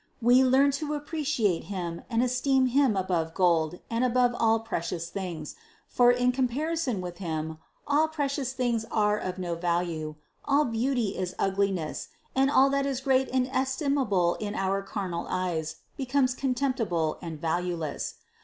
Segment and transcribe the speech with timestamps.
[0.19, 5.53] We learn to appreciate Him and esteem Him above gold and above all precious things,
[5.85, 11.35] for in comparison with Him all precious things are of no value, all beauty is
[11.37, 14.55] ugliness, and all that is great and estimable in
[14.87, 18.15] carnal eyes, becomes contemptible and valueless.